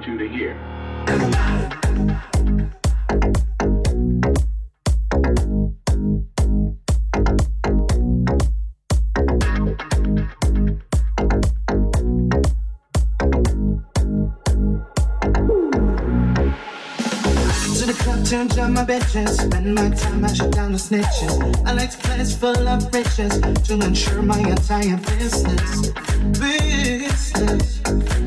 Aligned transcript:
wanted 0.00 0.12
you 0.12 0.18
to 0.18 0.28
hear. 0.28 0.56
turns 18.30 18.56
my 18.56 18.84
bitches. 18.84 19.28
Spend 19.28 19.74
my 19.74 19.90
time, 19.90 20.24
I 20.24 20.32
shut 20.32 20.52
down 20.52 20.72
the 20.72 20.78
snitches. 20.78 21.66
I 21.66 21.72
like 21.72 21.90
to 21.90 21.98
place 21.98 22.36
full 22.36 22.68
of 22.68 22.94
riches 22.94 23.40
to 23.40 23.74
ensure 23.74 24.22
my 24.22 24.38
entire 24.38 24.96
business. 24.98 25.90
Business. 26.38 28.19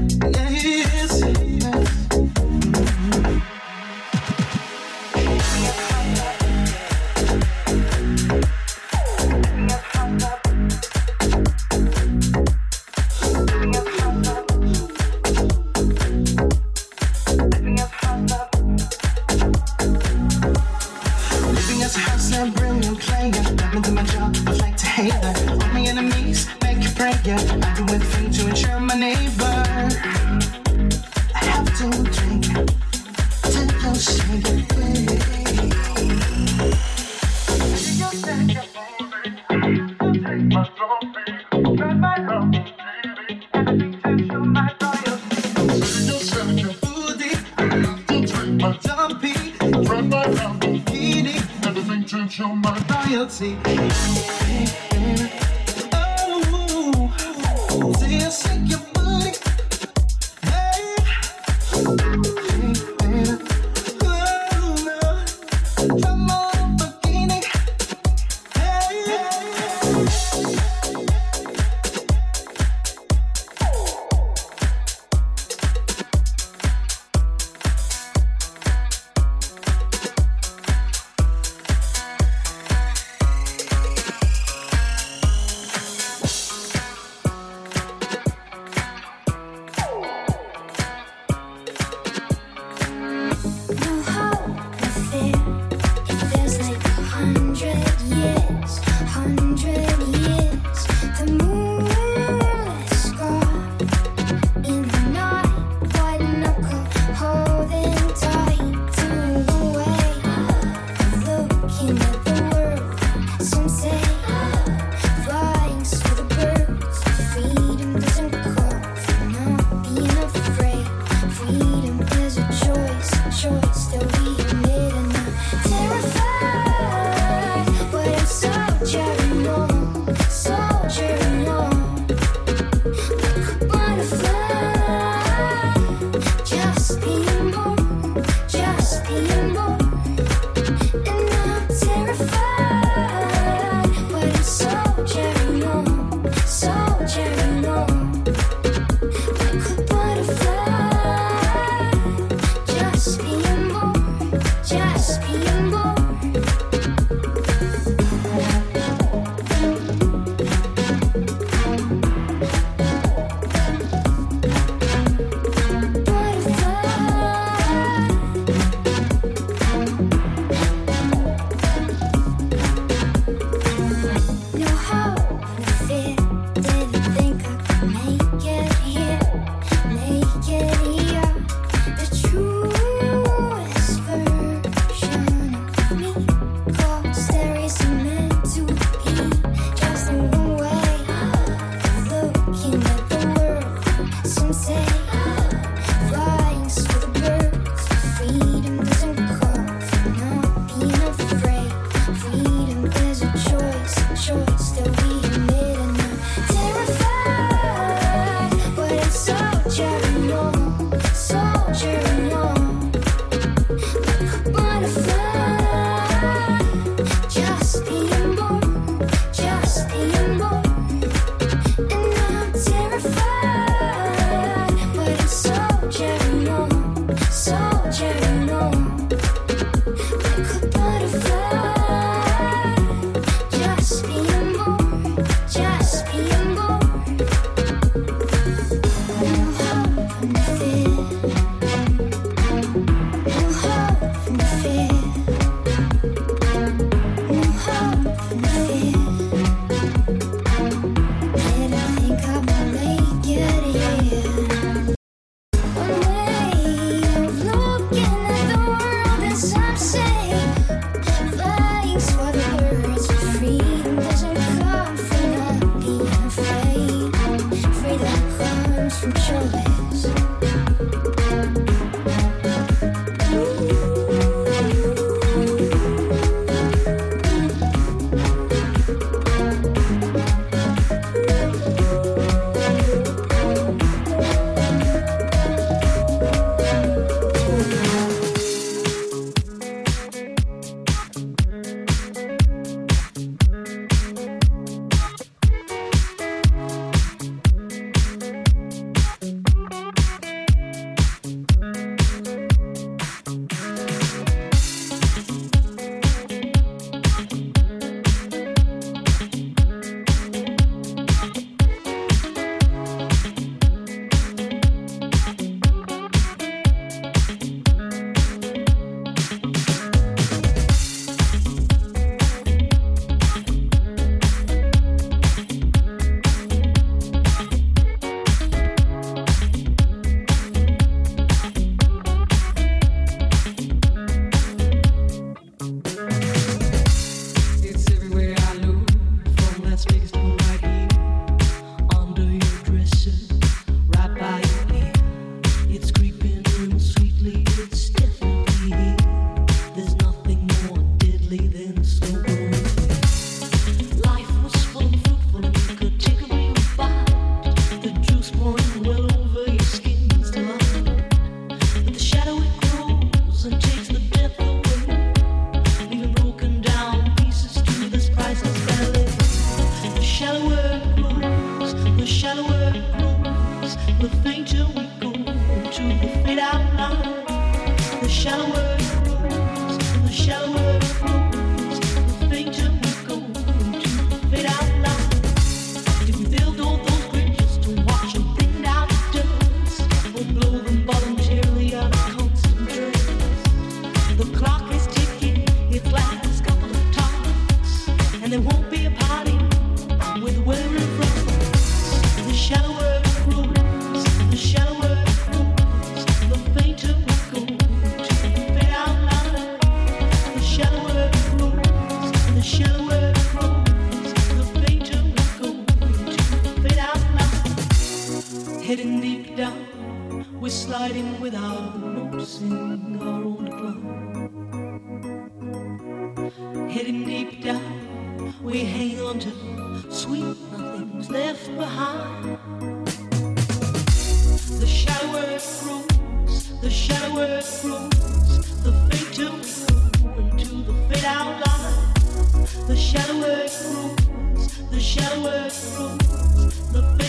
the 445.13 445.21
way 445.21 446.99
it. 446.99 447.02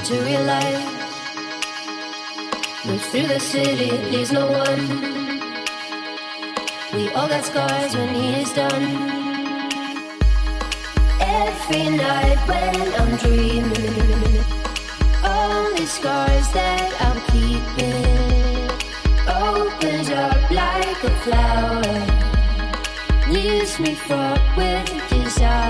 Into 0.00 0.22
real 0.24 0.44
life. 0.44 0.84
Moves 2.86 3.06
through 3.08 3.26
the 3.26 3.38
city, 3.38 3.90
leaves 4.10 4.32
no 4.32 4.46
one. 4.46 4.82
We 6.94 7.10
all 7.12 7.28
got 7.28 7.44
scars 7.44 7.94
when 7.94 8.14
he 8.14 8.40
is 8.40 8.50
done. 8.52 8.86
Every 11.20 11.86
night 12.04 12.40
when 12.48 12.76
I'm 13.00 13.16
dreaming, 13.24 14.44
all 15.22 15.74
these 15.74 15.92
scars 15.92 16.48
that 16.52 16.90
I'm 17.06 17.20
keeping 17.32 18.70
opens 19.28 20.08
up 20.10 20.50
like 20.50 21.04
a 21.10 21.14
flower, 21.24 21.82
leaves 23.28 23.78
me 23.78 23.94
fraught 23.94 24.56
with 24.56 25.10
desire. 25.10 25.69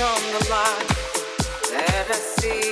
on 0.00 0.22
the 0.32 0.46
line. 0.48 0.86
Let 1.72 2.10
us 2.10 2.36
see. 2.36 2.67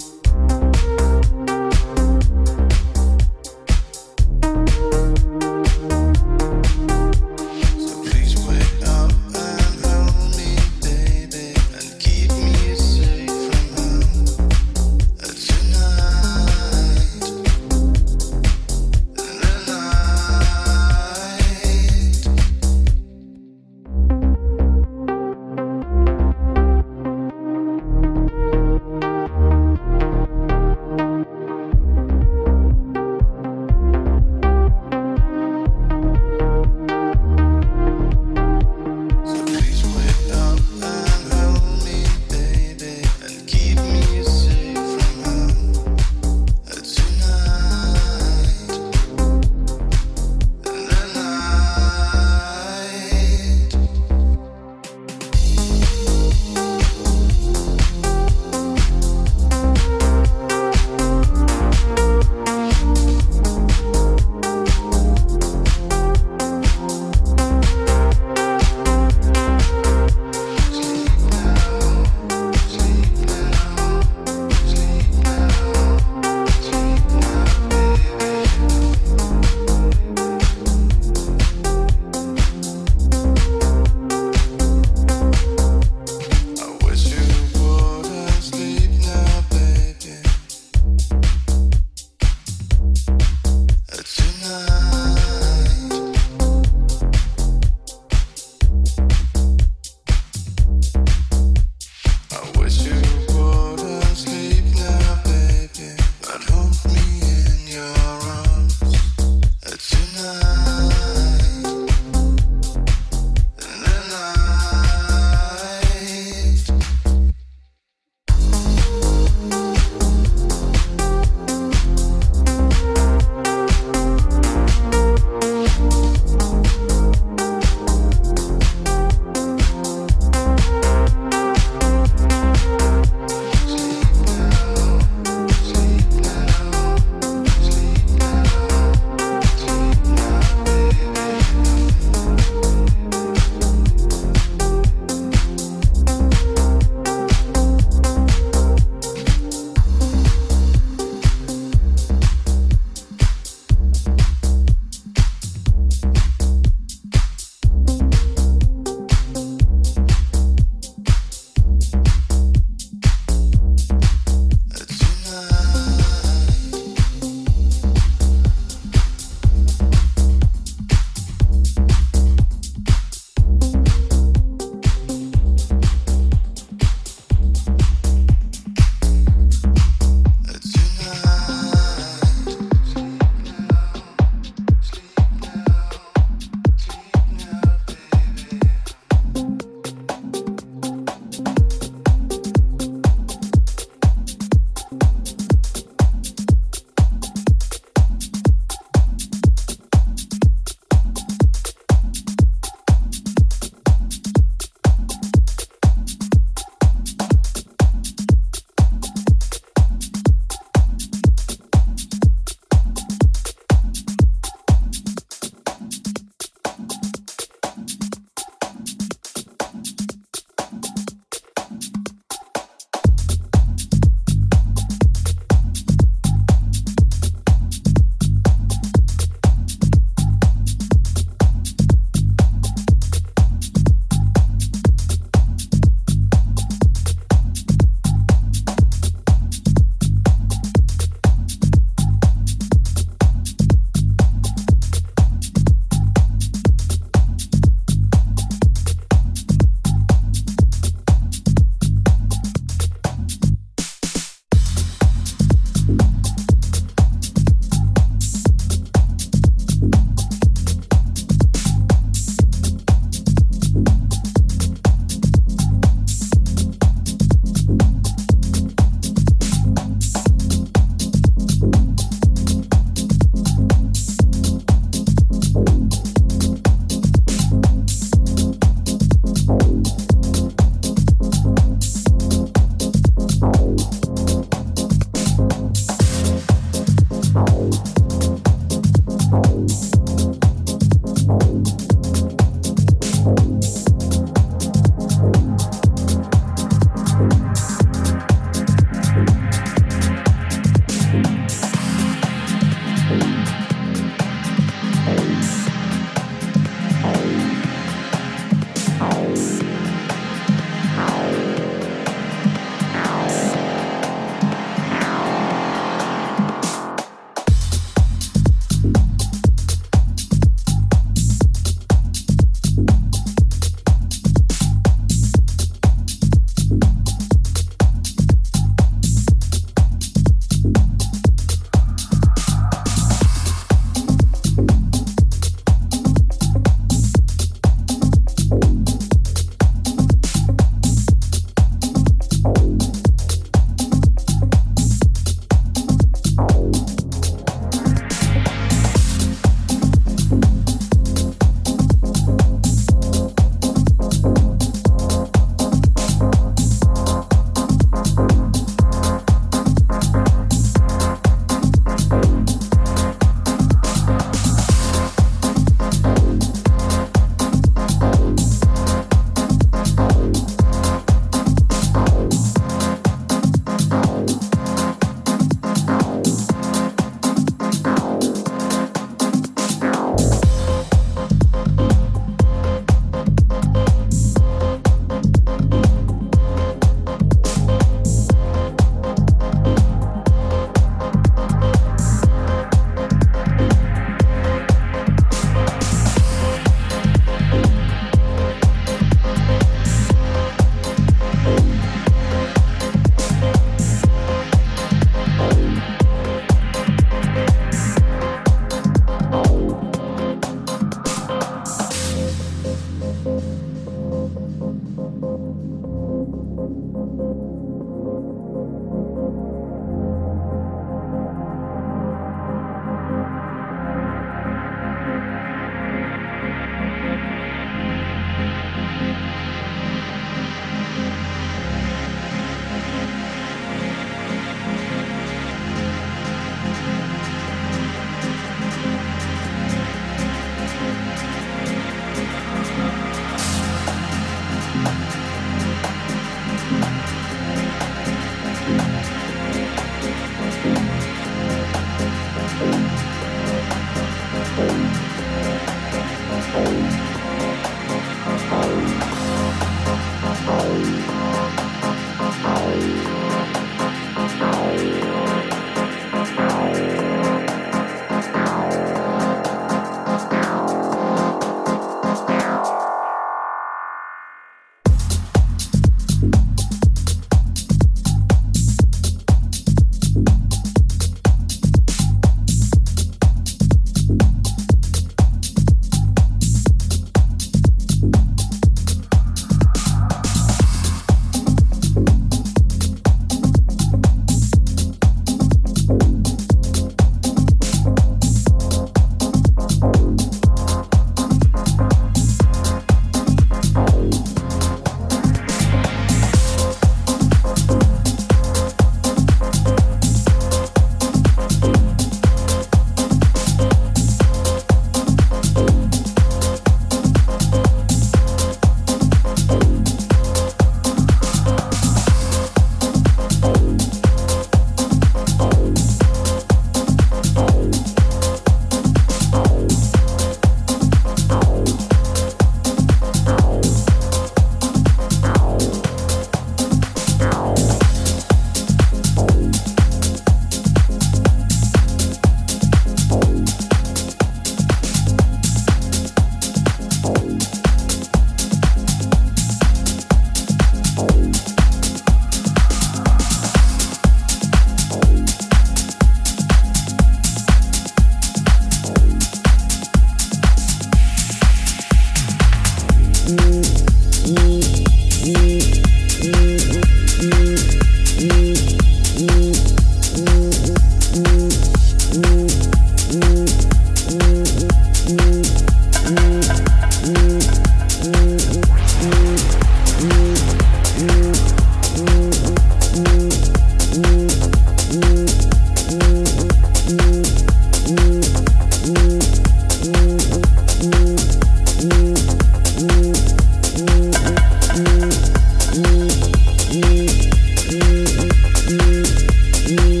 You. 599.71 600.00